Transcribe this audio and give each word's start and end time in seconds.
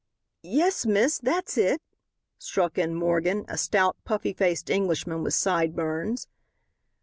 "Yes, 0.41 0.83
miss, 0.87 1.19
that's 1.19 1.53
hit," 1.53 1.79
struck 2.39 2.79
in 2.79 2.95
Morgan, 2.95 3.45
a 3.47 3.55
stout, 3.55 3.97
puffy 4.03 4.33
faced 4.33 4.71
Englishman 4.71 5.21
with 5.21 5.35
"side 5.35 5.75
burns." 5.75 6.27